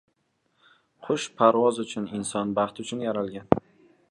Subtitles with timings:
[1.07, 3.57] Qush parvoz uchun, inson baxt uchun yaralgan.